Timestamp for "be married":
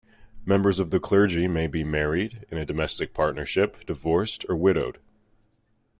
1.67-2.47